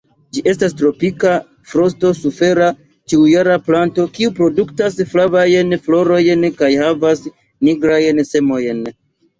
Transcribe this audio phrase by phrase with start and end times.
[0.35, 1.33] Ĝi estas tropika,
[1.73, 2.71] frosto-sufera
[3.13, 7.27] ĉiujara planto kiu produktas flavajn florojn kaj havas
[7.71, 8.87] nigrajn semojn.